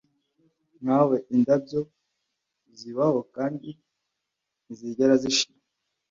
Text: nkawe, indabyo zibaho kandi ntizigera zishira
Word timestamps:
nkawe, 0.81 1.17
indabyo 1.35 1.81
zibaho 2.77 3.19
kandi 3.35 3.69
ntizigera 4.63 5.13
zishira 5.23 5.59